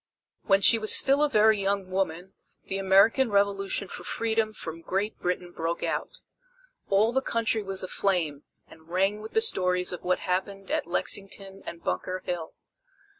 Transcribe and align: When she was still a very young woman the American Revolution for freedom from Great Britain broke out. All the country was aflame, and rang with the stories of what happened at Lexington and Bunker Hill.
When 0.45 0.61
she 0.61 0.79
was 0.79 0.95
still 0.95 1.21
a 1.23 1.29
very 1.29 1.61
young 1.61 1.91
woman 1.91 2.33
the 2.63 2.79
American 2.79 3.29
Revolution 3.29 3.87
for 3.87 4.03
freedom 4.03 4.51
from 4.51 4.81
Great 4.81 5.19
Britain 5.19 5.51
broke 5.51 5.83
out. 5.83 6.21
All 6.89 7.11
the 7.11 7.21
country 7.21 7.61
was 7.61 7.83
aflame, 7.83 8.41
and 8.65 8.89
rang 8.89 9.21
with 9.21 9.33
the 9.33 9.41
stories 9.41 9.91
of 9.93 10.01
what 10.01 10.21
happened 10.21 10.71
at 10.71 10.87
Lexington 10.87 11.61
and 11.67 11.83
Bunker 11.83 12.23
Hill. 12.25 12.55